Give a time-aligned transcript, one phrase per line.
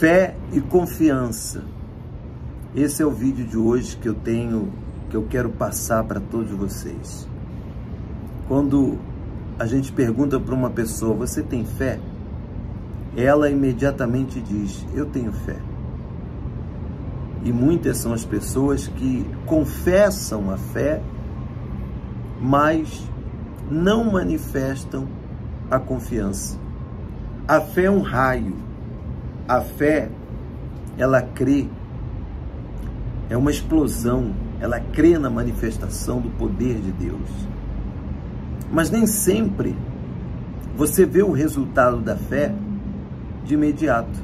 [0.00, 1.62] Fé e confiança.
[2.74, 4.72] Esse é o vídeo de hoje que eu tenho,
[5.10, 7.28] que eu quero passar para todos vocês.
[8.48, 8.96] Quando
[9.58, 12.00] a gente pergunta para uma pessoa, você tem fé?
[13.14, 15.58] Ela imediatamente diz, eu tenho fé.
[17.44, 21.02] E muitas são as pessoas que confessam a fé,
[22.40, 23.06] mas
[23.70, 25.06] não manifestam
[25.70, 26.58] a confiança.
[27.46, 28.69] A fé é um raio.
[29.50, 30.08] A fé,
[30.96, 31.66] ela crê.
[33.28, 34.32] É uma explosão.
[34.60, 37.28] Ela crê na manifestação do poder de Deus.
[38.70, 39.74] Mas nem sempre
[40.76, 42.54] você vê o resultado da fé
[43.44, 44.20] de imediato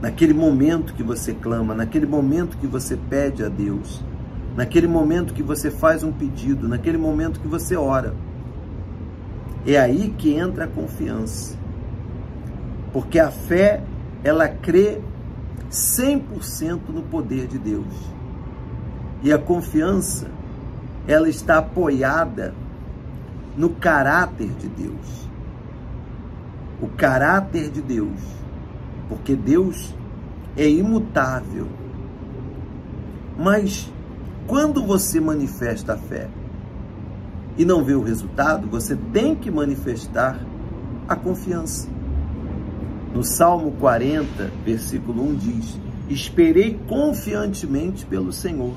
[0.00, 4.00] naquele momento que você clama, naquele momento que você pede a Deus,
[4.54, 8.14] naquele momento que você faz um pedido, naquele momento que você ora.
[9.66, 11.65] É aí que entra a confiança.
[12.92, 13.82] Porque a fé,
[14.22, 15.00] ela crê
[15.70, 17.94] 100% no poder de Deus.
[19.22, 20.30] E a confiança,
[21.06, 22.54] ela está apoiada
[23.56, 25.26] no caráter de Deus.
[26.80, 28.36] O caráter de Deus
[29.08, 29.94] porque Deus
[30.56, 31.66] é imutável.
[33.38, 33.90] Mas
[34.46, 36.28] quando você manifesta a fé
[37.56, 40.40] e não vê o resultado, você tem que manifestar
[41.08, 41.88] a confiança.
[43.14, 48.74] No Salmo 40, versículo 1 diz: Esperei confiantemente pelo Senhor,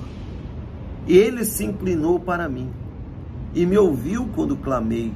[1.08, 2.70] ele se inclinou para mim
[3.54, 5.14] e me ouviu quando clamei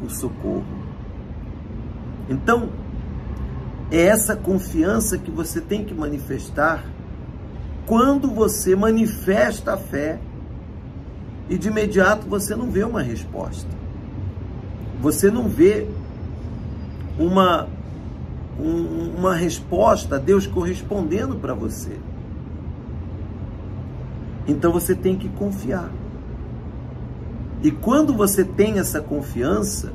[0.00, 0.64] por socorro.
[2.28, 2.68] Então,
[3.90, 6.84] é essa confiança que você tem que manifestar
[7.86, 10.18] quando você manifesta a fé
[11.48, 13.70] e de imediato você não vê uma resposta.
[15.00, 15.86] Você não vê
[17.18, 17.68] uma,
[18.58, 21.98] um, uma resposta, Deus correspondendo para você.
[24.46, 25.90] Então você tem que confiar.
[27.62, 29.92] E quando você tem essa confiança,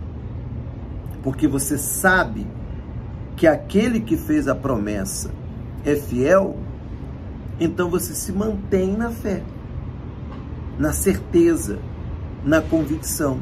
[1.23, 2.47] porque você sabe
[3.35, 5.31] que aquele que fez a promessa
[5.85, 6.57] é fiel,
[7.59, 9.43] então você se mantém na fé,
[10.77, 11.79] na certeza,
[12.43, 13.39] na convicção,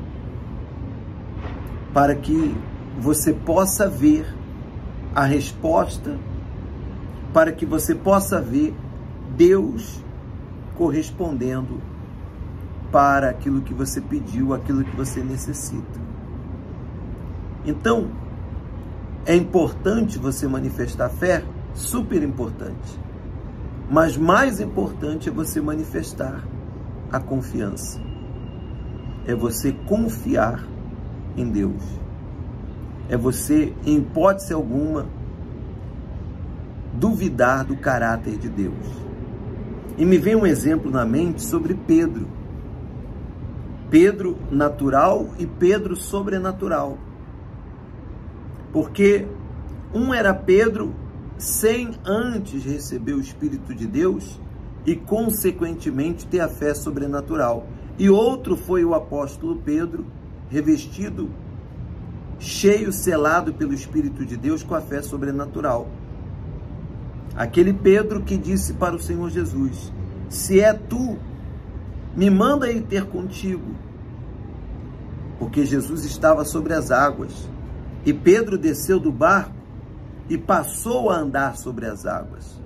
[1.94, 2.56] para que
[3.00, 4.39] você possa ver
[5.16, 6.18] a resposta,
[7.34, 8.74] para que você possa ver
[9.36, 10.04] Deus
[10.76, 11.82] correspondendo
[12.92, 16.00] para aquilo que você pediu, aquilo que você necessita.
[17.66, 18.10] Então,
[19.26, 21.44] é importante você manifestar fé?
[21.74, 23.00] Super importante.
[23.92, 26.44] Mas mais importante é você manifestar
[27.12, 28.00] a confiança.
[29.26, 30.64] É você confiar
[31.36, 31.84] em Deus.
[33.10, 35.08] É você, em hipótese alguma,
[36.94, 38.86] duvidar do caráter de Deus.
[39.98, 42.28] E me vem um exemplo na mente sobre Pedro.
[43.90, 46.98] Pedro natural e Pedro sobrenatural.
[48.72, 49.28] Porque
[49.94, 50.94] um era Pedro
[51.38, 54.40] sem antes receber o Espírito de Deus
[54.86, 57.66] e, consequentemente, ter a fé sobrenatural.
[57.98, 60.06] E outro foi o apóstolo Pedro,
[60.50, 61.30] revestido,
[62.40, 65.88] cheio, selado pelo Espírito de Deus com a fé sobrenatural.
[67.36, 69.92] Aquele Pedro que disse para o Senhor Jesus:
[70.30, 71.18] Se é tu,
[72.16, 73.76] me manda ir ter contigo.
[75.38, 77.48] Porque Jesus estava sobre as águas.
[78.06, 79.54] E Pedro desceu do barco
[80.30, 82.60] e passou a andar sobre as águas.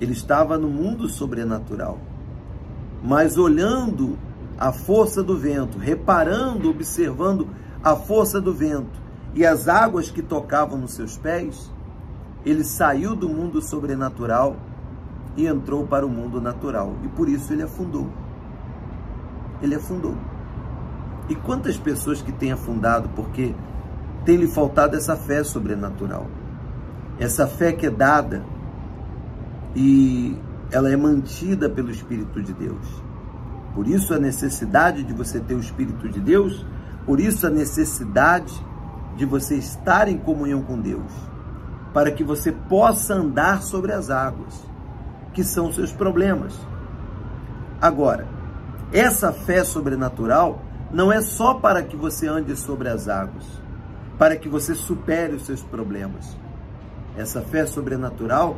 [0.00, 1.98] Ele estava no mundo sobrenatural,
[3.02, 4.18] mas olhando
[4.58, 7.48] a força do vento, reparando, observando
[7.84, 8.98] a força do vento
[9.34, 11.70] e as águas que tocavam nos seus pés,
[12.44, 14.56] ele saiu do mundo sobrenatural
[15.36, 16.94] e entrou para o mundo natural.
[17.04, 18.08] E por isso ele afundou.
[19.60, 20.16] Ele afundou.
[21.28, 23.54] E quantas pessoas que têm afundado porque
[24.24, 26.26] tem lhe faltado essa fé sobrenatural.
[27.18, 28.42] Essa fé que é dada
[29.76, 30.36] e
[30.70, 33.02] ela é mantida pelo Espírito de Deus.
[33.74, 36.64] Por isso a necessidade de você ter o Espírito de Deus,
[37.06, 38.54] por isso a necessidade
[39.16, 41.12] de você estar em comunhão com Deus,
[41.92, 44.64] para que você possa andar sobre as águas,
[45.32, 46.58] que são seus problemas.
[47.80, 48.26] Agora,
[48.92, 50.62] essa fé sobrenatural
[50.92, 53.44] não é só para que você ande sobre as águas,
[54.18, 56.36] para que você supere os seus problemas.
[57.16, 58.56] Essa fé sobrenatural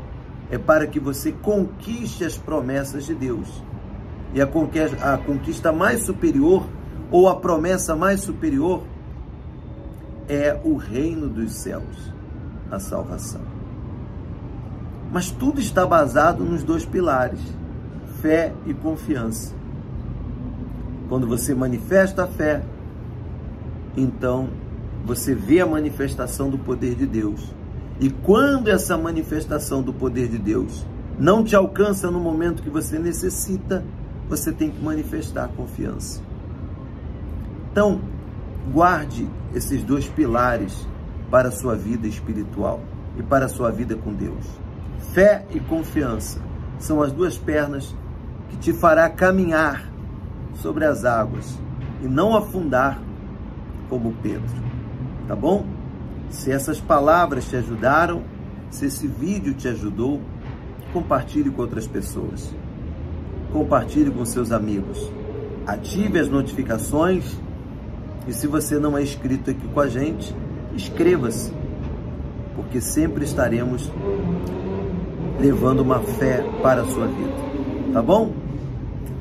[0.51, 3.63] é para que você conquiste as promessas de Deus.
[4.33, 6.67] E a conquista, mais superior,
[7.11, 8.83] ou a promessa mais superior,
[10.29, 12.15] é o reino dos céus.
[12.69, 13.43] a salvação.
[15.13, 17.41] Mas tudo está basado nos dois pilares:
[18.21, 19.55] fé e confiança.
[21.09, 22.65] Quando você manifesta a fé,
[23.97, 24.49] então
[25.05, 27.55] você vê a manifestação do poder de Deus.
[28.01, 30.85] E quando essa manifestação do poder de Deus
[31.19, 33.85] não te alcança no momento que você necessita,
[34.29, 36.21] você tem que manifestar a confiança.
[37.77, 38.01] Então,
[38.73, 40.89] guarde esses dois pilares
[41.31, 42.81] para a sua vida espiritual
[43.19, 44.47] e para a sua vida com Deus.
[45.13, 46.41] Fé e confiança
[46.79, 47.95] são as duas pernas
[48.49, 49.93] que te fará caminhar
[50.55, 51.59] sobre as águas
[52.03, 52.99] e não afundar
[53.91, 54.57] como Pedro.
[55.29, 55.67] Tá bom?
[56.31, 58.23] Se essas palavras te ajudaram,
[58.71, 60.23] se esse vídeo te ajudou,
[60.95, 62.55] compartilhe com outras pessoas.
[63.53, 65.13] Compartilhe com seus amigos.
[65.67, 67.37] Ative as notificações
[68.27, 70.35] e se você não é inscrito aqui com a gente,
[70.75, 71.53] inscreva-se,
[72.55, 73.91] porque sempre estaremos
[75.41, 77.33] levando uma fé para a sua vida.
[77.93, 78.33] Tá bom?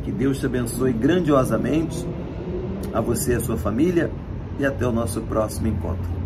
[0.03, 2.05] Que Deus te abençoe grandiosamente,
[2.93, 4.11] a você e a sua família,
[4.59, 6.24] e até o nosso próximo encontro.